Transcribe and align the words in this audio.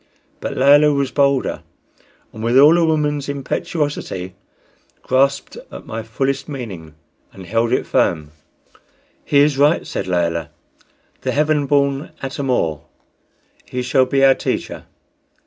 But 0.39 0.57
Layelah 0.57 0.93
was 0.95 1.11
bolder, 1.11 1.61
and 2.33 2.43
with 2.43 2.57
all 2.57 2.79
a 2.79 2.85
woman's 2.85 3.29
impetuosity 3.29 4.33
grasped 5.03 5.57
at 5.71 5.85
my 5.85 6.01
fullest 6.01 6.49
meaning 6.49 6.95
and 7.31 7.45
held 7.45 7.71
it 7.71 7.85
firm. 7.85 8.31
"He 9.23 9.37
is 9.41 9.59
right," 9.59 9.85
said 9.85 10.07
Layelah 10.07 10.49
"the 11.21 11.31
heaven 11.33 11.67
born 11.67 12.13
Atam 12.23 12.49
or. 12.49 12.83
He 13.65 13.83
shall 13.83 14.07
be 14.07 14.25
our 14.25 14.33
teacher. 14.33 14.85